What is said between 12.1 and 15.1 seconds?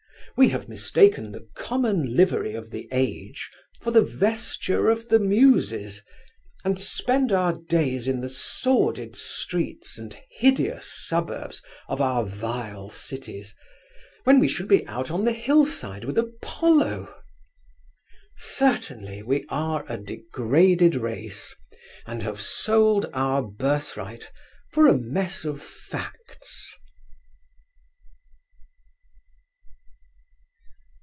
vile cities when we should be